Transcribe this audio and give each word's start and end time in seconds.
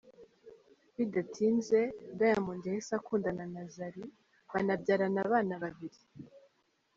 Bidatinze, 0.95 1.79
Diamond 2.17 2.61
yahise 2.67 2.91
akundana 2.99 3.43
na 3.53 3.63
Zari 3.75 4.03
banabyarana 4.51 5.19
abana 5.27 5.53
babiri. 5.63 5.99